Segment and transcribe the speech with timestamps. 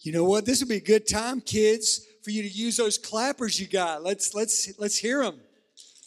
[0.00, 0.46] You know what?
[0.46, 4.02] This would be a good time, kids, for you to use those clappers you got.
[4.02, 5.40] Let's let's let's hear them.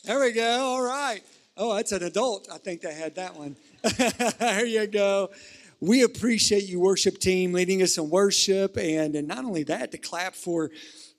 [0.06, 0.60] There we go.
[0.62, 1.22] All right.
[1.58, 2.48] Oh, that's an adult.
[2.52, 3.58] I think they had that one.
[4.40, 5.30] there you go.
[5.82, 9.98] We appreciate you, worship team, leading us in worship, and, and not only that, to
[9.98, 10.70] clap for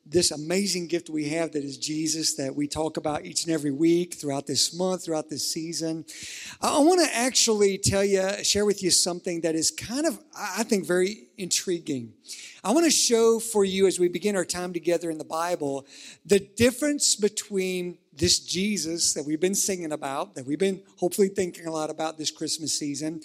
[0.05, 3.71] this amazing gift we have that is Jesus that we talk about each and every
[3.71, 6.05] week throughout this month, throughout this season.
[6.61, 10.65] I want to actually tell you, share with you something that is kind of, I
[10.65, 12.15] think, very intriguing.
[12.65, 15.87] I want to show for you as we begin our time together in the Bible
[16.27, 21.67] the difference between this Jesus that we've been singing about, that we've been hopefully thinking
[21.67, 23.21] a lot about this Christmas season,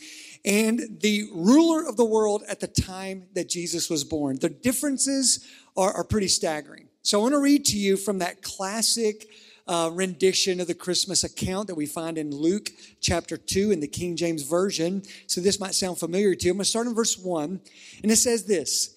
[0.45, 4.37] and the ruler of the world at the time that Jesus was born.
[4.39, 5.45] The differences
[5.75, 6.87] are, are pretty staggering.
[7.01, 9.27] So I want to read to you from that classic
[9.67, 12.69] uh, rendition of the Christmas account that we find in Luke
[13.01, 15.03] chapter 2 in the King James Version.
[15.27, 16.51] So this might sound familiar to you.
[16.51, 17.59] I'm going to start in verse 1,
[18.03, 18.95] and it says this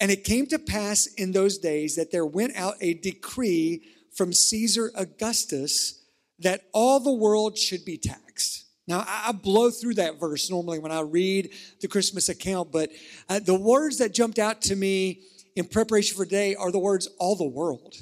[0.00, 3.82] And it came to pass in those days that there went out a decree
[4.14, 6.02] from Caesar Augustus
[6.38, 8.61] that all the world should be taxed.
[8.88, 12.90] Now, I blow through that verse normally when I read the Christmas account, but
[13.28, 15.20] uh, the words that jumped out to me
[15.54, 17.94] in preparation for today are the words all the world.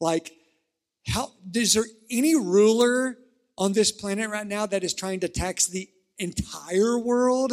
[0.00, 0.32] Like,
[1.06, 3.18] how is there any ruler
[3.56, 5.88] on this planet right now that is trying to tax the
[6.18, 7.52] entire world?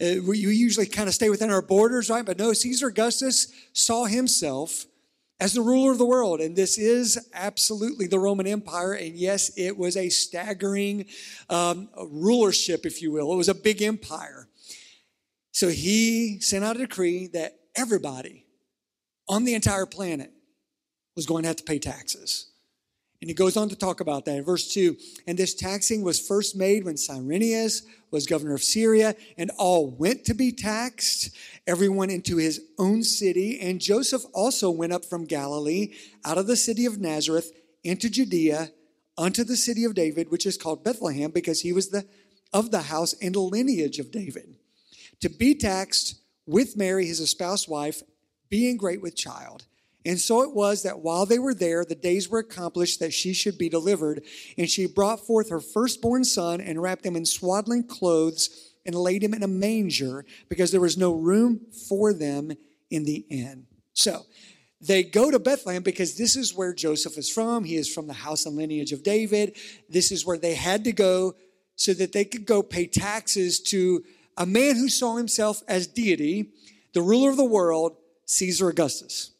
[0.00, 2.24] Uh, we usually kind of stay within our borders, right?
[2.24, 4.86] But no, Caesar Augustus saw himself
[5.38, 6.40] as the ruler of the world.
[6.40, 8.92] And this is absolutely the Roman Empire.
[8.92, 11.06] And yes, it was a staggering
[11.50, 13.32] um, rulership, if you will.
[13.32, 14.48] It was a big empire.
[15.52, 18.46] So he sent out a decree that everybody
[19.28, 20.32] on the entire planet
[21.14, 22.50] was going to have to pay taxes.
[23.20, 24.96] And he goes on to talk about that in verse 2.
[25.26, 30.24] And this taxing was first made when Cyrenius was governor of Syria, and all went
[30.26, 31.34] to be taxed,
[31.66, 33.58] everyone into his own city.
[33.60, 35.94] And Joseph also went up from Galilee,
[36.24, 38.70] out of the city of Nazareth, into Judea,
[39.16, 42.06] unto the city of David, which is called Bethlehem, because he was the
[42.52, 44.56] of the house and the lineage of David,
[45.20, 48.02] to be taxed with Mary, his espoused wife,
[48.48, 49.64] being great with child.
[50.06, 53.34] And so it was that while they were there, the days were accomplished that she
[53.34, 54.22] should be delivered.
[54.56, 59.24] And she brought forth her firstborn son and wrapped him in swaddling clothes and laid
[59.24, 62.52] him in a manger because there was no room for them
[62.88, 63.66] in the inn.
[63.94, 64.26] So
[64.80, 67.64] they go to Bethlehem because this is where Joseph is from.
[67.64, 69.56] He is from the house and lineage of David.
[69.88, 71.34] This is where they had to go
[71.74, 74.04] so that they could go pay taxes to
[74.36, 76.52] a man who saw himself as deity,
[76.92, 77.96] the ruler of the world,
[78.26, 79.32] Caesar Augustus.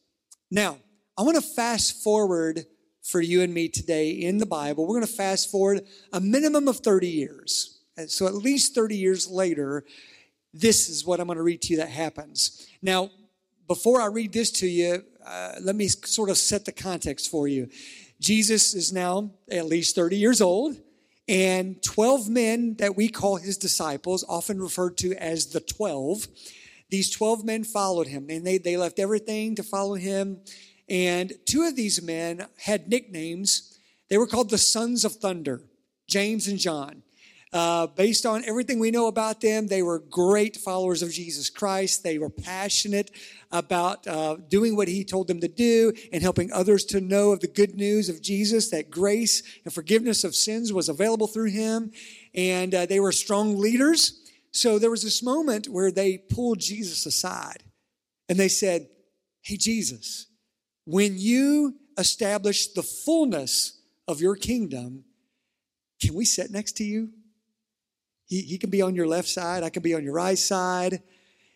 [0.51, 0.79] Now,
[1.19, 2.67] I want to fast forward
[3.03, 4.87] for you and me today in the Bible.
[4.87, 7.81] We're going to fast forward a minimum of 30 years.
[7.97, 9.85] And So, at least 30 years later,
[10.53, 12.67] this is what I'm going to read to you that happens.
[12.81, 13.11] Now,
[13.67, 17.49] before I read this to you, uh, let me sort of set the context for
[17.49, 17.69] you.
[18.21, 20.77] Jesus is now at least 30 years old,
[21.29, 26.29] and 12 men that we call his disciples, often referred to as the 12,
[26.91, 30.41] these 12 men followed him and they, they left everything to follow him.
[30.89, 33.79] And two of these men had nicknames.
[34.09, 35.63] They were called the Sons of Thunder,
[36.09, 37.03] James and John.
[37.53, 42.03] Uh, based on everything we know about them, they were great followers of Jesus Christ.
[42.03, 43.11] They were passionate
[43.51, 47.41] about uh, doing what he told them to do and helping others to know of
[47.41, 51.93] the good news of Jesus, that grace and forgiveness of sins was available through him.
[52.35, 54.26] And uh, they were strong leaders.
[54.57, 57.63] So there was this moment where they pulled Jesus aside
[58.27, 58.89] and they said,
[59.43, 60.29] Hey, Jesus,
[60.87, 63.79] when you establish the fullness
[64.09, 65.05] of your kingdom,
[66.01, 67.11] can we sit next to you?
[68.25, 71.03] He, he can be on your left side, I can be on your right side.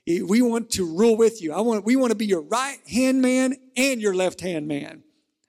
[0.06, 1.54] We want to rule with you.
[1.54, 5.04] I want, we want to be your right hand man and your left hand man.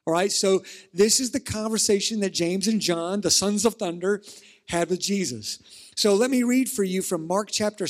[0.05, 0.63] All right, so
[0.93, 4.23] this is the conversation that James and John, the sons of thunder,
[4.71, 5.59] had with Jesus.
[5.95, 7.85] So let me read for you from Mark chapter,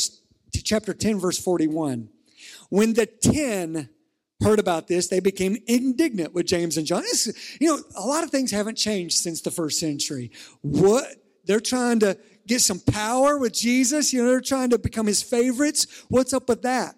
[0.63, 2.09] chapter 10, verse 41.
[2.69, 3.89] When the 10
[4.43, 7.03] heard about this, they became indignant with James and John.
[7.03, 10.31] This, you know, a lot of things haven't changed since the first century.
[10.61, 11.05] What?
[11.45, 12.17] They're trying to
[12.47, 14.11] get some power with Jesus.
[14.11, 16.05] You know, they're trying to become his favorites.
[16.09, 16.95] What's up with that?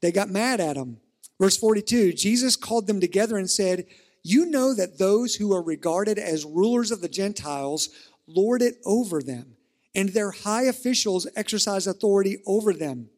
[0.00, 0.98] They got mad at him.
[1.38, 3.86] Verse 42 Jesus called them together and said,
[4.22, 7.90] You know that those who are regarded as rulers of the Gentiles
[8.26, 9.56] lord it over them
[9.96, 13.08] and their high officials exercise authority over them.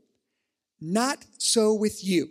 [0.81, 2.31] Not so with you.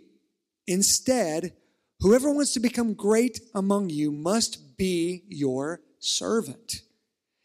[0.66, 1.52] Instead,
[2.00, 6.80] whoever wants to become great among you must be your servant.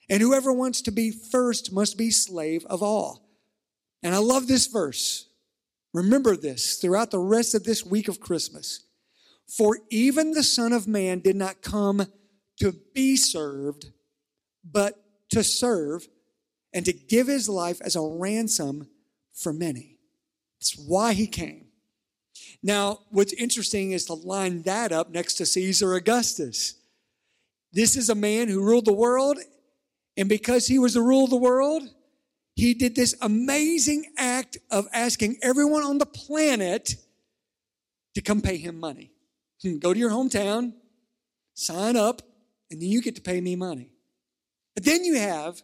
[0.10, 3.28] And whoever wants to be first must be slave of all.
[4.02, 5.28] And I love this verse
[5.94, 8.86] Remember this throughout the rest of this week of Christmas.
[9.48, 12.08] For even the Son of Man did not come
[12.58, 13.92] to be served,
[14.64, 15.03] but
[15.34, 16.08] to serve
[16.74, 18.88] and to give his life as a ransom
[19.34, 19.98] for many.
[20.60, 21.68] That's why he came.
[22.62, 26.76] Now, what's interesting is to line that up next to Caesar Augustus.
[27.72, 29.40] This is a man who ruled the world,
[30.16, 31.84] and because he was the rule of the world,
[32.56, 36.96] he did this amazing act of asking everyone on the planet
[38.14, 39.12] to come pay him money.
[39.62, 40.74] Hmm, go to your hometown,
[41.56, 42.22] sign up,
[42.70, 43.93] and then you get to pay me money.
[44.76, 45.62] But then you have,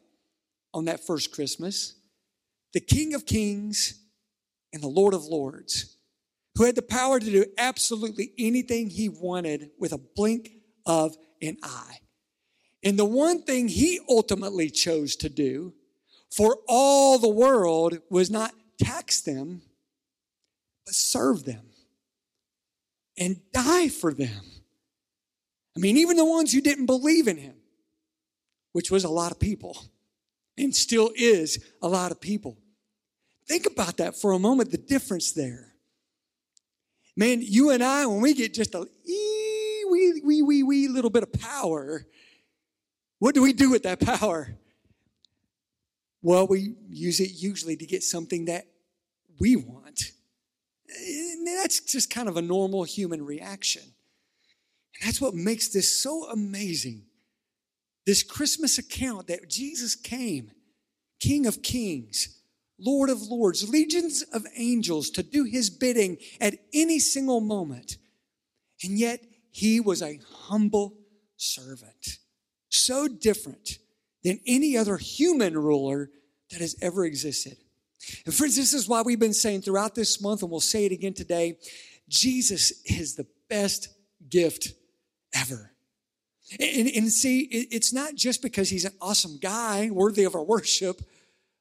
[0.74, 1.96] on that first Christmas,
[2.74, 4.00] the King of Kings
[4.72, 5.98] and the Lord of Lords,
[6.56, 10.52] who had the power to do absolutely anything he wanted with a blink
[10.86, 12.00] of an eye.
[12.84, 15.74] And the one thing he ultimately chose to do
[16.32, 19.62] for all the world was not tax them,
[20.86, 21.66] but serve them
[23.18, 24.44] and die for them.
[25.76, 27.56] I mean, even the ones who didn't believe in him,
[28.72, 29.78] which was a lot of people
[30.58, 32.58] and still is a lot of people.
[33.48, 35.74] Think about that for a moment, the difference there.
[37.16, 41.24] Man, you and I, when we get just a wee, wee, wee, wee little bit
[41.24, 42.06] of power,
[43.18, 44.56] what do we do with that power?
[46.22, 48.68] Well, we use it usually to get something that
[49.40, 50.12] we want.
[50.88, 53.84] And that's just kind of a normal human reaction.
[53.84, 57.04] And that's what makes this so amazing.
[58.06, 60.52] This Christmas account that Jesus came,
[61.20, 62.42] King of Kings,
[62.80, 67.98] Lord of Lords, legions of angels to do his bidding at any single moment.
[68.84, 70.96] And yet he was a humble
[71.36, 72.20] servant,
[72.70, 73.78] so different
[74.24, 76.10] than any other human ruler
[76.52, 77.58] that has ever existed.
[78.26, 80.92] And friends, this is why we've been saying throughout this month, and we'll say it
[80.92, 81.58] again today
[82.08, 83.90] Jesus is the best
[84.30, 84.74] gift
[85.34, 85.72] ever.
[86.60, 91.02] And, and see, it's not just because he's an awesome guy worthy of our worship,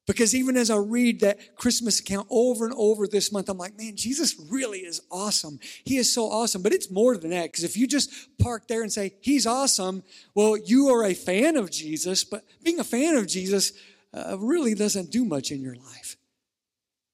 [0.06, 3.76] because even as I read that Christmas account over and over this month, I'm like,
[3.76, 5.60] man, Jesus really is awesome.
[5.84, 6.62] He is so awesome.
[6.62, 7.52] But it's more than that.
[7.52, 10.02] Because if you just park there and say, he's awesome,
[10.34, 12.24] well, you are a fan of Jesus.
[12.24, 13.74] But being a fan of Jesus
[14.14, 16.16] uh, really doesn't do much in your life.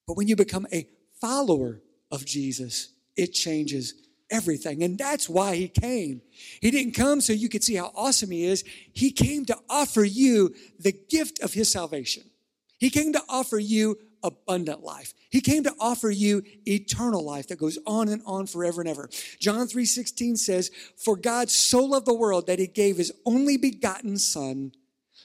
[0.06, 0.86] But when you become a
[1.20, 1.80] follower
[2.12, 3.94] of Jesus, it changes
[4.34, 4.82] everything.
[4.82, 6.20] And that's why he came.
[6.60, 8.64] He didn't come so you could see how awesome he is.
[8.92, 12.24] He came to offer you the gift of his salvation.
[12.78, 15.14] He came to offer you abundant life.
[15.30, 19.08] He came to offer you eternal life that goes on and on forever and ever.
[19.38, 24.18] John 3:16 says, "For God so loved the world that he gave his only begotten
[24.18, 24.72] son,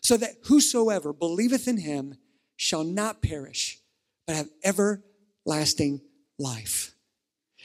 [0.02, 2.18] so that whosoever believeth in him
[2.56, 3.80] shall not perish,
[4.28, 6.02] but have everlasting
[6.38, 6.94] life."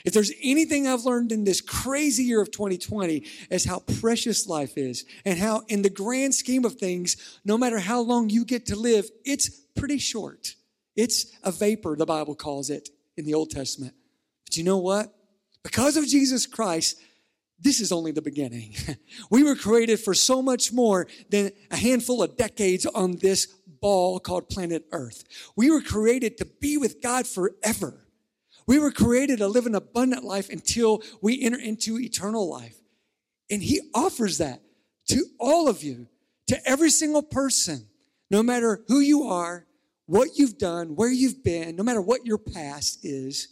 [0.04, 4.76] If there's anything I've learned in this crazy year of 2020 is how precious life
[4.76, 8.66] is and how in the grand scheme of things, no matter how long you get
[8.66, 10.56] to live, it's pretty short.
[10.94, 13.94] It's a vapor, the Bible calls it in the Old Testament.
[14.44, 15.12] But you know what?
[15.62, 17.00] Because of Jesus Christ,
[17.58, 18.74] this is only the beginning.
[19.30, 23.46] we were created for so much more than a handful of decades on this
[23.80, 25.24] ball called planet Earth.
[25.56, 28.03] We were created to be with God forever.
[28.66, 32.76] We were created to live an abundant life until we enter into eternal life.
[33.50, 34.62] And He offers that
[35.08, 36.06] to all of you,
[36.46, 37.86] to every single person,
[38.30, 39.66] no matter who you are,
[40.06, 43.48] what you've done, where you've been, no matter what your past is.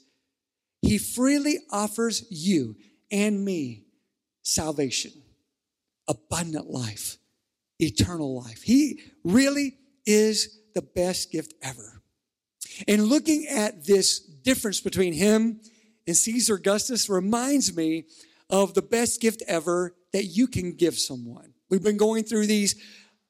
[0.81, 2.77] He freely offers you
[3.11, 3.85] and me
[4.43, 5.13] salvation,
[6.09, 7.19] abundant life,
[7.79, 8.63] eternal life.
[8.63, 12.03] He really is the best gift ever.
[12.89, 15.61] And looking at this difference between him
[16.07, 18.05] and Caesar Augustus reminds me
[18.51, 21.55] of the best gift ever that you can give someone.
[21.71, 22.75] We've been going through these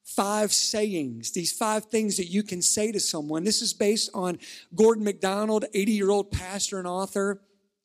[0.04, 3.44] five sayings, these five things that you can say to someone.
[3.44, 4.38] This is based on
[4.74, 7.42] Gordon MacDonald, 80 year old pastor and author.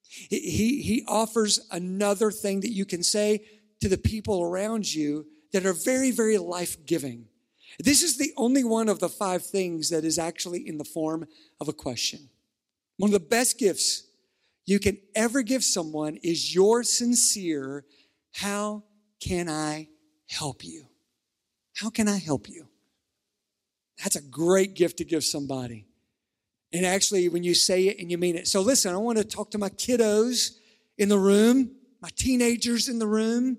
[0.09, 3.45] He, he offers another thing that you can say
[3.81, 7.25] to the people around you that are very, very life giving.
[7.79, 11.27] This is the only one of the five things that is actually in the form
[11.59, 12.29] of a question.
[12.97, 14.03] One of the best gifts
[14.65, 17.85] you can ever give someone is your sincere,
[18.33, 18.83] how
[19.19, 19.87] can I
[20.27, 20.85] help you?
[21.75, 22.67] How can I help you?
[24.03, 25.87] That's a great gift to give somebody.
[26.73, 28.47] And actually, when you say it and you mean it.
[28.47, 30.57] So, listen, I want to talk to my kiddos
[30.97, 33.57] in the room, my teenagers in the room.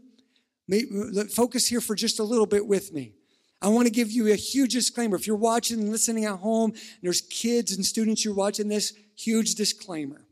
[0.71, 3.14] Uh, focus here for just a little bit with me.
[3.61, 5.17] I want to give you a huge disclaimer.
[5.17, 9.57] If you're watching and listening at home, there's kids and students you're watching this, huge
[9.57, 10.25] disclaimer.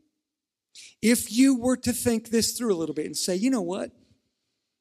[1.01, 3.91] If you were to think this through a little bit and say, you know what?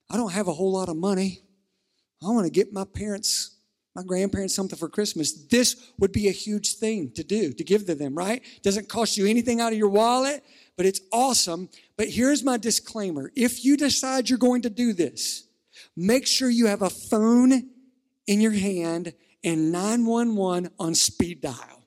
[0.09, 1.41] I don't have a whole lot of money.
[2.23, 3.57] I want to get my parents,
[3.95, 5.33] my grandparents something for Christmas.
[5.33, 8.43] This would be a huge thing to do, to give to them, right?
[8.63, 10.45] Doesn't cost you anything out of your wallet,
[10.77, 11.69] but it's awesome.
[11.97, 15.49] But here's my disclaimer if you decide you're going to do this,
[15.97, 17.71] make sure you have a phone
[18.27, 19.13] in your hand
[19.45, 21.85] and 911 on speed dial.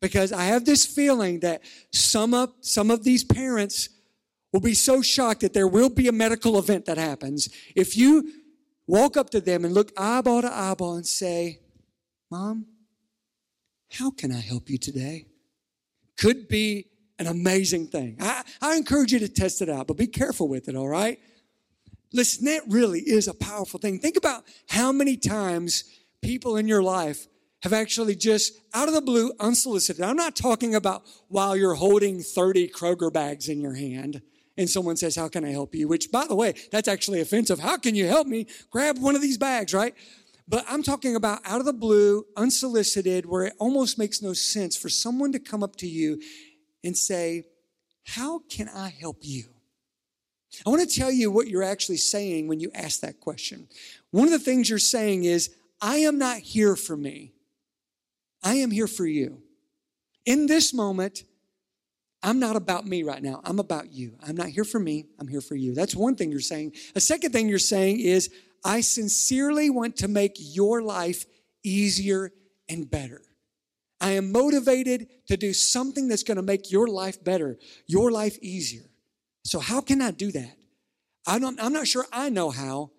[0.00, 3.88] Because I have this feeling that some of, some of these parents
[4.52, 7.48] will be so shocked that there will be a medical event that happens.
[7.74, 8.32] If you
[8.86, 11.60] walk up to them and look eyeball to eyeball and say,
[12.30, 12.66] Mom,
[13.90, 15.26] how can I help you today?
[16.16, 16.86] Could be
[17.18, 18.16] an amazing thing.
[18.20, 21.18] I, I encourage you to test it out, but be careful with it, all right?
[22.12, 23.98] Listen, that really is a powerful thing.
[23.98, 25.84] Think about how many times
[26.22, 27.26] people in your life
[27.62, 30.02] have actually just out of the blue, unsolicited.
[30.02, 34.22] I'm not talking about while you're holding 30 Kroger bags in your hand
[34.56, 35.88] and someone says, How can I help you?
[35.88, 37.58] Which, by the way, that's actually offensive.
[37.58, 38.46] How can you help me?
[38.70, 39.94] Grab one of these bags, right?
[40.48, 44.76] But I'm talking about out of the blue, unsolicited, where it almost makes no sense
[44.76, 46.20] for someone to come up to you
[46.84, 47.44] and say,
[48.04, 49.55] How can I help you?
[50.64, 53.68] I want to tell you what you're actually saying when you ask that question.
[54.10, 55.50] One of the things you're saying is,
[55.80, 57.34] I am not here for me.
[58.42, 59.42] I am here for you.
[60.24, 61.24] In this moment,
[62.22, 63.40] I'm not about me right now.
[63.44, 64.16] I'm about you.
[64.26, 65.06] I'm not here for me.
[65.18, 65.74] I'm here for you.
[65.74, 66.72] That's one thing you're saying.
[66.94, 68.30] A second thing you're saying is,
[68.64, 71.26] I sincerely want to make your life
[71.62, 72.32] easier
[72.68, 73.22] and better.
[74.00, 78.38] I am motivated to do something that's going to make your life better, your life
[78.42, 78.90] easier.
[79.46, 80.56] So, how can I do that?
[81.24, 82.90] I don't, I'm not sure I know how.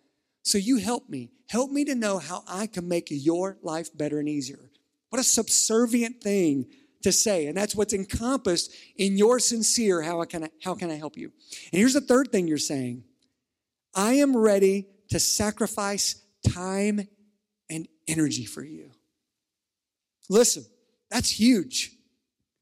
[0.44, 1.32] So, you help me.
[1.50, 4.72] Help me to know how I can make your life better and easier.
[5.10, 6.68] What a subservient thing
[7.04, 7.48] to say.
[7.48, 11.34] And that's what's encompassed in your sincere, how can I, how can I help you?
[11.74, 13.04] And here's the third thing you're saying.
[13.94, 17.08] I am ready to sacrifice time
[17.70, 18.92] and energy for you.
[20.30, 20.66] Listen,
[21.12, 21.92] that's huge.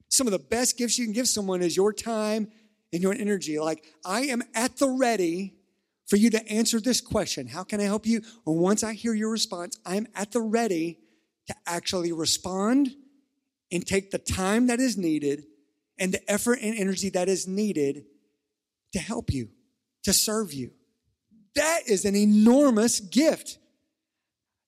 [0.09, 2.47] Some of the best gifts you can give someone is your time
[3.01, 3.59] your energy.
[3.59, 5.55] Like, I am at the ready
[6.07, 8.21] for you to answer this question How can I help you?
[8.45, 10.99] And once I hear your response, I'm at the ready
[11.47, 12.95] to actually respond
[13.71, 15.45] and take the time that is needed
[15.97, 18.05] and the effort and energy that is needed
[18.93, 19.49] to help you,
[20.03, 20.71] to serve you.
[21.55, 23.57] That is an enormous gift.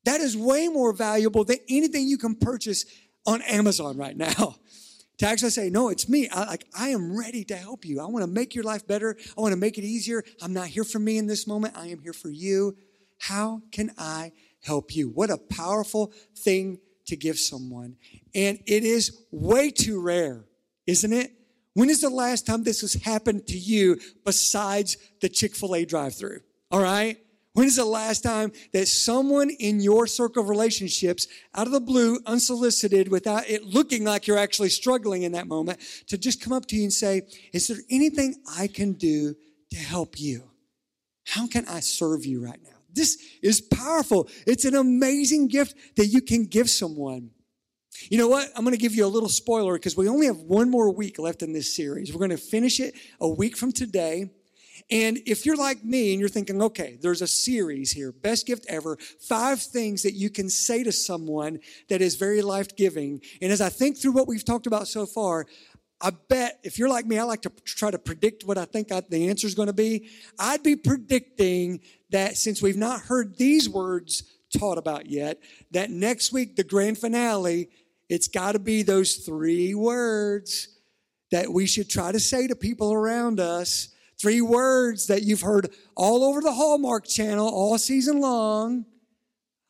[0.05, 2.85] That is way more valuable than anything you can purchase
[3.25, 4.55] on Amazon right now.
[5.17, 6.29] to actually say, no, it's me.
[6.29, 7.99] I, like, I am ready to help you.
[7.99, 9.17] I want to make your life better.
[9.37, 10.23] I want to make it easier.
[10.41, 11.75] I'm not here for me in this moment.
[11.77, 12.75] I am here for you.
[13.19, 14.31] How can I
[14.61, 15.09] help you?
[15.09, 17.95] What a powerful thing to give someone.
[18.35, 20.45] And it is way too rare,
[20.85, 21.31] isn't it?
[21.73, 25.85] When is the last time this has happened to you besides the Chick fil A
[25.85, 26.41] drive through?
[26.71, 27.17] All right?
[27.57, 31.79] When is the last time that someone in your circle of relationships, out of the
[31.79, 36.53] blue, unsolicited, without it looking like you're actually struggling in that moment, to just come
[36.53, 37.23] up to you and say,
[37.53, 39.33] Is there anything I can do
[39.71, 40.43] to help you?
[41.25, 42.77] How can I serve you right now?
[42.93, 44.29] This is powerful.
[44.45, 47.31] It's an amazing gift that you can give someone.
[48.11, 48.51] You know what?
[48.55, 51.17] I'm going to give you a little spoiler because we only have one more week
[51.17, 52.13] left in this series.
[52.13, 54.29] We're going to finish it a week from today.
[54.89, 58.65] And if you're like me and you're thinking, okay, there's a series here, best gift
[58.67, 63.21] ever, five things that you can say to someone that is very life giving.
[63.41, 65.45] And as I think through what we've talked about so far,
[65.99, 68.91] I bet if you're like me, I like to try to predict what I think
[68.91, 70.09] I, the answer is going to be.
[70.37, 71.81] I'd be predicting
[72.11, 74.23] that since we've not heard these words
[74.55, 75.39] taught about yet,
[75.71, 77.69] that next week, the grand finale,
[78.09, 80.69] it's got to be those three words
[81.31, 85.71] that we should try to say to people around us Three words that you've heard
[85.95, 88.85] all over the Hallmark channel all season long.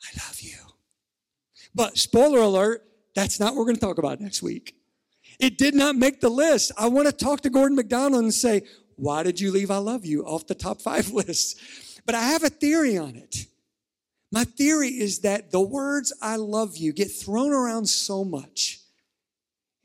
[0.04, 0.58] I love you.
[1.76, 4.76] But spoiler alert, that's not what we're going to talk about next week.
[5.40, 6.72] It did not make the list.
[6.78, 8.64] I want to talk to Gordon MacDonald and say,
[8.96, 11.60] why did you leave I love you off the top five list?
[12.06, 13.46] But I have a theory on it.
[14.32, 18.80] My theory is that the words I love you get thrown around so much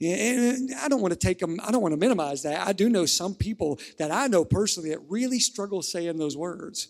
[0.03, 2.67] and I don't want to take them, I don't want to minimize that.
[2.67, 6.89] I do know some people that I know personally that really struggle saying those words.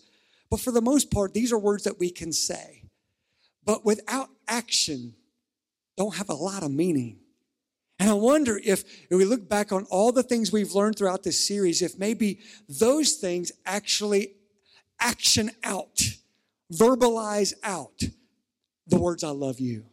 [0.49, 2.83] But for the most part, these are words that we can say.
[3.65, 5.15] But without action,
[5.97, 7.19] don't have a lot of meaning.
[7.99, 11.23] And I wonder if, if we look back on all the things we've learned throughout
[11.23, 14.33] this series, if maybe those things actually
[14.99, 16.01] action out,
[16.71, 18.01] verbalize out
[18.87, 19.85] the words I love you.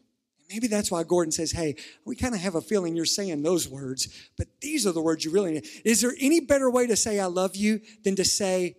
[0.51, 3.69] Maybe that's why Gordon says, Hey, we kind of have a feeling you're saying those
[3.69, 5.67] words, but these are the words you really need.
[5.85, 8.77] Is there any better way to say I love you than to say,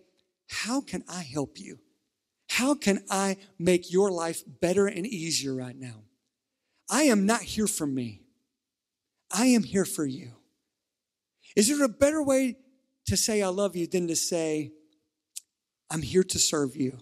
[0.48, 1.78] How can I help you?
[2.50, 6.02] How can I make your life better and easier right now?
[6.90, 8.20] I am not here for me.
[9.30, 10.32] I am here for you.
[11.56, 12.56] Is there a better way
[13.06, 14.72] to say I love you than to say,
[15.90, 16.98] I'm here to serve you?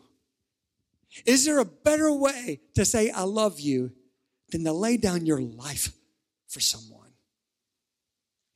[1.26, 3.90] Is there a better way to say I love you
[4.50, 5.92] than to lay down your life
[6.48, 7.12] for someone?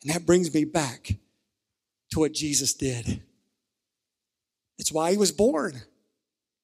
[0.03, 1.15] And that brings me back
[2.11, 3.23] to what Jesus did.
[4.79, 5.83] It's why he was born.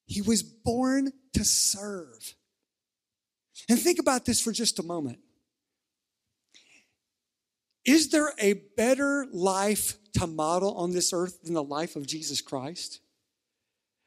[0.06, 2.34] He was born to serve.
[3.68, 5.18] And think about this for just a moment.
[7.84, 12.40] Is there a better life to model on this earth than the life of Jesus
[12.40, 13.00] Christ?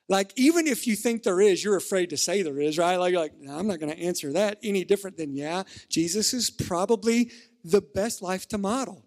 [0.10, 2.98] Like, even if you think there is, you're afraid to say there is, right?
[2.98, 6.50] Like, like no, I'm not going to answer that any different than, yeah, Jesus is
[6.50, 7.32] probably
[7.64, 9.06] the best life to model.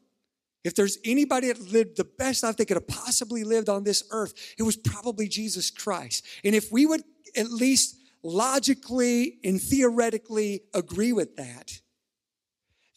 [0.64, 4.02] If there's anybody that lived the best life they could have possibly lived on this
[4.10, 6.24] earth, it was probably Jesus Christ.
[6.42, 7.02] And if we would
[7.36, 11.80] at least logically and theoretically agree with that,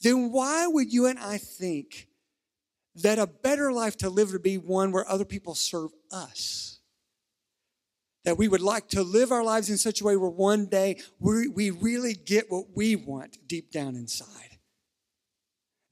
[0.02, 2.08] then why would you and I think
[2.96, 6.79] that a better life to live would be one where other people serve us?
[8.30, 11.02] That we would like to live our lives in such a way where one day
[11.20, 14.60] we, we really get what we want deep down inside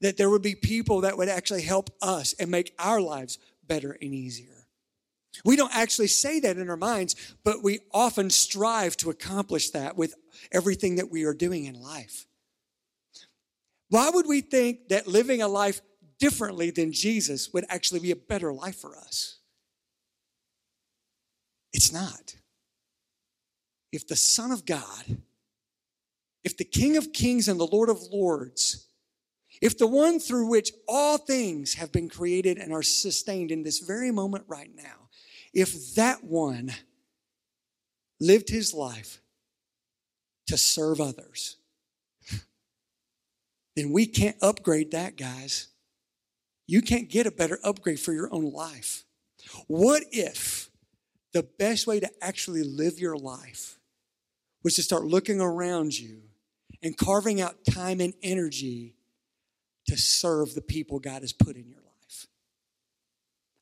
[0.00, 3.98] that there would be people that would actually help us and make our lives better
[4.00, 4.68] and easier.
[5.44, 9.96] We don't actually say that in our minds, but we often strive to accomplish that
[9.96, 10.14] with
[10.52, 12.28] everything that we are doing in life.
[13.88, 15.80] Why would we think that living a life
[16.20, 19.37] differently than Jesus would actually be a better life for us?
[21.72, 22.36] It's not.
[23.92, 25.18] If the Son of God,
[26.44, 28.88] if the King of Kings and the Lord of Lords
[29.60, 33.80] if the one through which all things have been created and are sustained in this
[33.80, 35.08] very moment right now,
[35.52, 36.72] if that one
[38.20, 39.20] lived his life
[40.46, 41.56] to serve others,
[43.76, 45.68] then we can't upgrade that, guys.
[46.66, 49.04] You can't get a better upgrade for your own life.
[49.66, 50.47] What if
[51.32, 53.78] the best way to actually live your life
[54.64, 56.22] was to start looking around you
[56.82, 58.94] and carving out time and energy
[59.86, 62.26] to serve the people God has put in your life.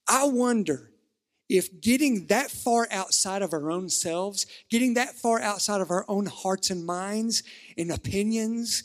[0.08, 0.90] I wonder
[1.48, 6.04] if getting that far outside of our own selves, getting that far outside of our
[6.08, 7.42] own hearts and minds
[7.78, 8.84] and opinions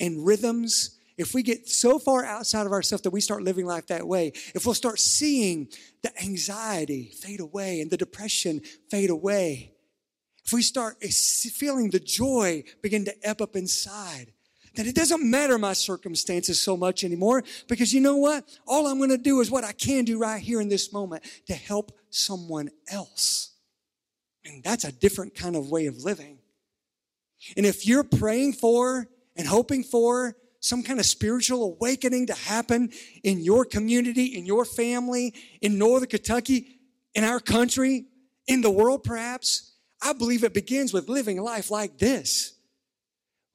[0.00, 3.86] and rhythms, if we get so far outside of ourselves that we start living life
[3.88, 5.68] that way, if we'll start seeing
[6.02, 9.72] the anxiety fade away and the depression fade away,
[10.44, 14.32] if we start feeling the joy begin to ebb up inside,
[14.76, 18.44] that it doesn't matter my circumstances so much anymore because you know what?
[18.66, 21.24] All I'm going to do is what I can do right here in this moment
[21.46, 23.50] to help someone else.
[24.44, 26.38] And that's a different kind of way of living.
[27.56, 32.90] And if you're praying for and hoping for some kind of spiritual awakening to happen
[33.22, 36.78] in your community, in your family, in Northern Kentucky,
[37.14, 38.06] in our country,
[38.46, 42.54] in the world perhaps, I believe it begins with living a life like this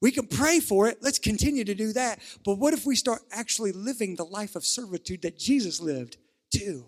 [0.00, 0.98] we can pray for it.
[1.00, 2.20] Let's continue to do that.
[2.44, 6.18] But what if we start actually living the life of servitude that Jesus lived
[6.54, 6.86] too?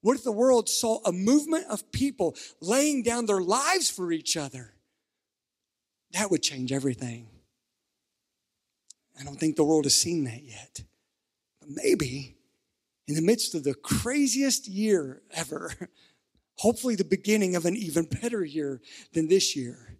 [0.00, 4.36] What if the world saw a movement of people laying down their lives for each
[4.36, 4.74] other?
[6.12, 7.28] That would change everything.
[9.18, 10.82] I don't think the world has seen that yet.
[11.60, 12.36] But maybe
[13.06, 15.72] in the midst of the craziest year ever,
[16.58, 18.80] hopefully the beginning of an even better year
[19.12, 19.98] than this year,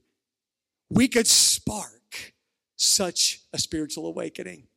[0.91, 2.35] we could spark
[2.77, 4.69] such a spiritual awakening.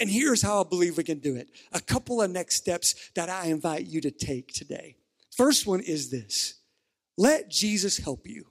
[0.00, 3.28] And here's how I believe we can do it a couple of next steps that
[3.28, 4.96] I invite you to take today.
[5.36, 6.60] First one is this
[7.16, 8.46] let Jesus help you.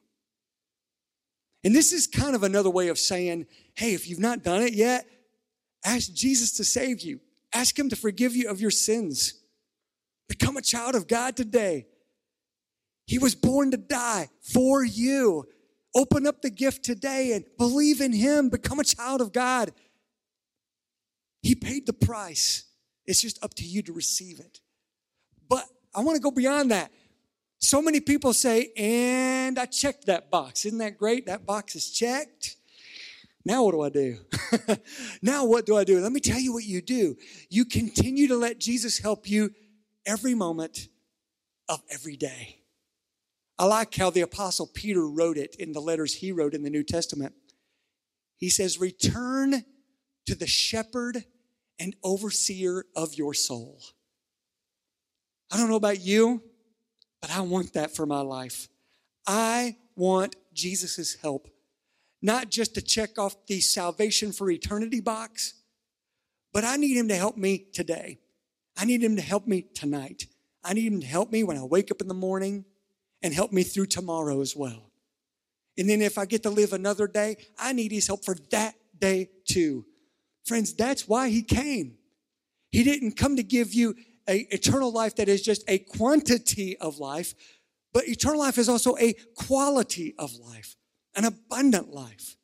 [1.63, 4.73] And this is kind of another way of saying, hey, if you've not done it
[4.73, 5.05] yet,
[5.83, 7.19] ask Jesus to save you,
[7.53, 9.33] ask Him to forgive you of your sins.
[10.27, 11.87] Become a child of God today.
[13.05, 15.45] He was born to die for you.
[15.95, 18.49] Open up the gift today and believe in Him.
[18.49, 19.71] Become a child of God.
[21.41, 22.65] He paid the price.
[23.05, 24.59] It's just up to you to receive it.
[25.49, 25.65] But
[25.95, 26.91] I want to go beyond that.
[27.59, 30.65] So many people say, and I checked that box.
[30.65, 31.25] Isn't that great?
[31.25, 32.55] That box is checked.
[33.43, 34.17] Now what do I do?
[35.21, 35.99] now what do I do?
[35.99, 37.15] Let me tell you what you do.
[37.49, 39.51] You continue to let Jesus help you
[40.05, 40.89] every moment
[41.69, 42.59] of every day.
[43.59, 46.69] I like how the Apostle Peter wrote it in the letters he wrote in the
[46.69, 47.33] New Testament.
[48.37, 49.63] He says, Return
[50.27, 51.23] to the shepherd
[51.79, 53.79] and overseer of your soul.
[55.51, 56.43] I don't know about you,
[57.27, 58.69] but I want that for my life.
[59.25, 61.49] I want Jesus' help,
[62.21, 65.53] not just to check off the salvation for eternity box,
[66.53, 68.19] but I need him to help me today.
[68.77, 70.27] I need him to help me tonight.
[70.63, 72.63] I need him to help me when I wake up in the morning
[73.21, 74.91] and help me through tomorrow as well.
[75.77, 78.75] And then if I get to live another day, I need his help for that
[78.97, 79.85] day too.
[80.45, 81.97] Friends, that's why he came.
[82.71, 83.95] He didn't come to give you
[84.27, 87.33] a eternal life that is just a quantity of life,
[87.93, 90.75] but eternal life is also a quality of life,
[91.15, 92.37] an abundant life.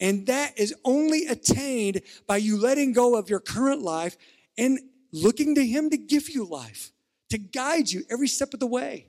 [0.00, 4.16] And that is only attained by you letting go of your current life
[4.58, 4.80] and
[5.12, 6.92] looking to Him to give you life,
[7.30, 9.06] to guide you every step of the way.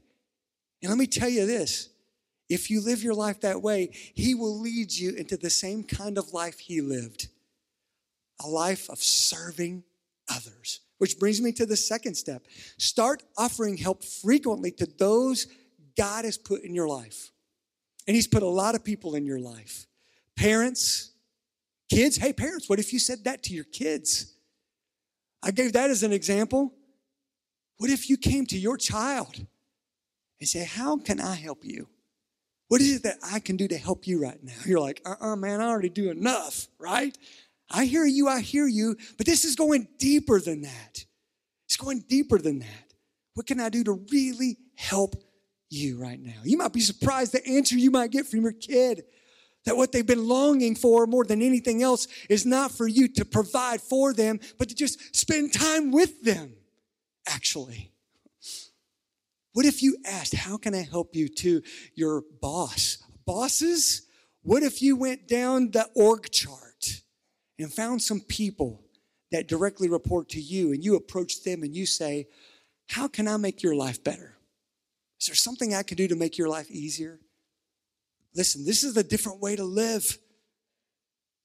[0.82, 1.89] And let me tell you this
[2.50, 6.18] if you live your life that way, He will lead you into the same kind
[6.18, 7.30] of life He lived
[8.39, 9.84] a life of serving
[10.30, 10.82] others.
[11.04, 12.46] Which brings me to the second step
[12.78, 15.48] start offering help frequently to those
[15.98, 17.34] God has put in your life.
[18.08, 19.86] And He's put a lot of people in your life.
[20.38, 21.12] Parents,
[21.92, 22.16] kids.
[22.16, 24.34] Hey, parents, what if you said that to your kids?
[25.44, 26.74] I gave that as an example.
[27.80, 29.46] What if you came to your child
[30.39, 31.89] and say, How can I help you?
[32.70, 34.54] What is it that I can do to help you right now?
[34.66, 37.13] You're like, uh uh-uh, uh man, I already do enough, right?
[37.69, 41.06] I hear you, I hear you, but this is going deeper than that.
[41.65, 42.93] It's going deeper than that.
[43.34, 45.15] What can I do to really help
[45.69, 46.41] you right now?
[46.43, 49.04] You might be surprised the answer you might get from your kid
[49.65, 53.26] that what they've been longing for more than anything else is not for you to
[53.26, 56.54] provide for them, but to just spend time with them,
[57.28, 57.91] actually.
[59.54, 61.62] What if you asked, How can I help you to
[61.95, 62.97] your boss?
[63.26, 64.04] Bosses,
[64.41, 66.72] what if you went down the org chart
[67.60, 68.82] and found some people
[69.32, 72.28] that directly report to you and you approach them and you say,
[72.89, 74.36] How can I make your life better?
[75.20, 77.20] Is there something I can do to make your life easier?
[78.36, 80.18] Listen, this is a different way to live.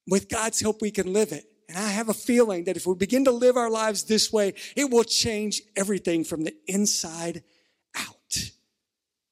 [0.06, 1.44] With God's help, we can live it.
[1.68, 4.54] And I have a feeling that if we begin to live our lives this way,
[4.74, 7.42] it will change everything from the inside
[7.94, 8.50] out.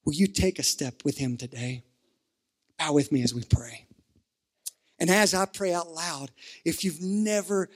[0.05, 1.83] Will you take a step with Him today?
[2.79, 3.86] Bow with me as we pray.
[4.99, 6.31] And as I pray out loud,
[6.65, 7.69] if you've never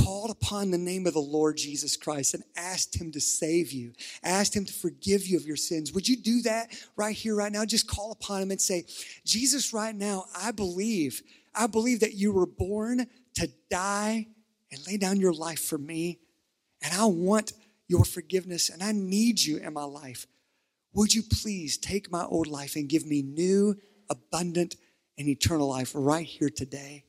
[0.00, 3.92] called upon the name of the Lord Jesus Christ and asked Him to save you,
[4.22, 7.52] asked Him to forgive you of your sins, would you do that right here, right
[7.52, 7.64] now?
[7.64, 8.84] Just call upon Him and say,
[9.24, 11.22] Jesus, right now, I believe,
[11.54, 14.26] I believe that you were born to die
[14.70, 16.18] and lay down your life for me.
[16.82, 17.52] And I want
[17.88, 20.26] your forgiveness and I need you in my life.
[20.94, 23.76] Would you please take my old life and give me new,
[24.10, 24.76] abundant,
[25.18, 27.04] and eternal life right here today?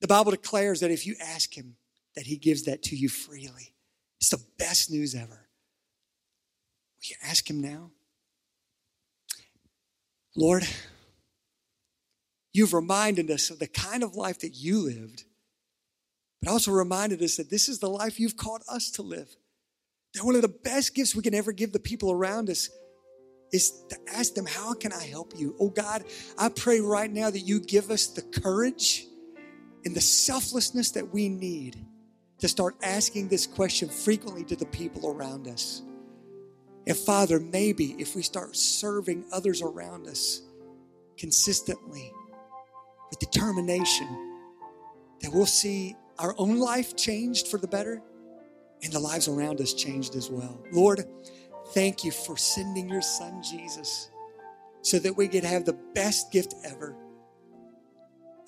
[0.00, 1.76] The Bible declares that if you ask Him,
[2.14, 3.74] that He gives that to you freely.
[4.20, 5.28] It's the best news ever.
[5.28, 7.90] Will you ask Him now?
[10.36, 10.66] Lord,
[12.52, 15.24] you've reminded us of the kind of life that you lived,
[16.40, 19.36] but also reminded us that this is the life you've called us to live.
[20.14, 22.68] That one of the best gifts we can ever give the people around us
[23.52, 25.54] is to ask them, How can I help you?
[25.60, 26.04] Oh God,
[26.38, 29.06] I pray right now that you give us the courage
[29.84, 31.76] and the selflessness that we need
[32.38, 35.82] to start asking this question frequently to the people around us.
[36.86, 40.42] And Father, maybe if we start serving others around us
[41.16, 42.12] consistently
[43.10, 44.40] with determination,
[45.20, 48.02] that we'll see our own life changed for the better
[48.82, 50.60] and the lives around us changed as well.
[50.72, 51.04] Lord,
[51.72, 54.10] thank you for sending your son Jesus
[54.82, 56.96] so that we could have the best gift ever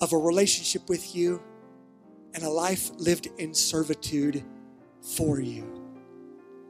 [0.01, 1.41] of a relationship with you
[2.33, 4.43] and a life lived in servitude
[5.15, 5.63] for you.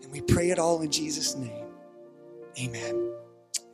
[0.03, 1.65] And we pray it all in Jesus' name.
[2.59, 3.11] Amen.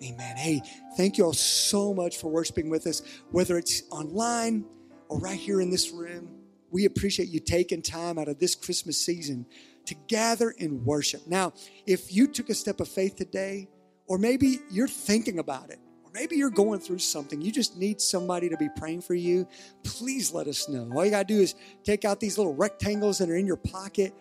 [0.04, 0.38] Amen.
[0.38, 0.62] Hey,
[0.98, 4.66] thank you all so much for worshiping with us, whether it's online
[5.10, 6.30] or right here in this room.
[6.72, 9.46] We appreciate you taking time out of this Christmas season
[9.86, 11.22] to gather in worship.
[11.28, 11.54] Now,
[11.86, 13.68] if you took a step of faith today,
[14.08, 18.02] or maybe you're thinking about it, or maybe you're going through something, you just need
[18.02, 19.48] somebody to be praying for you,
[19.84, 20.90] please let us know.
[20.94, 23.58] All you got to do is take out these little rectangles that are in your
[23.58, 24.14] pocket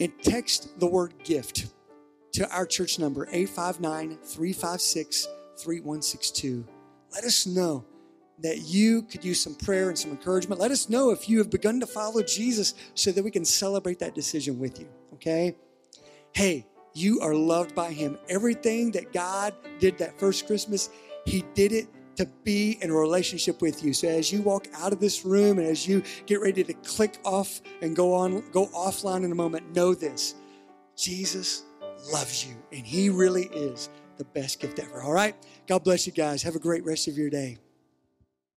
[0.00, 1.66] and text the word gift
[2.32, 6.66] to our church number 859 356 3162.
[7.12, 7.84] Let us know
[8.44, 10.60] that you could use some prayer and some encouragement.
[10.60, 13.98] Let us know if you have begun to follow Jesus so that we can celebrate
[14.00, 15.56] that decision with you, okay?
[16.32, 18.18] Hey, you are loved by Him.
[18.28, 20.90] Everything that God did that first Christmas,
[21.24, 23.94] He did it to be in a relationship with you.
[23.94, 27.18] So as you walk out of this room and as you get ready to click
[27.24, 30.34] off and go on, go offline in a moment, know this.
[30.96, 31.64] Jesus
[32.12, 35.02] loves you and he really is the best gift ever.
[35.02, 35.34] All right.
[35.66, 36.42] God bless you guys.
[36.42, 37.58] Have a great rest of your day.